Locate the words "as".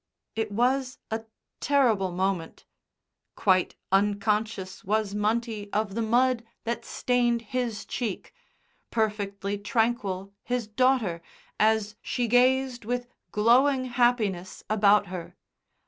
11.59-11.95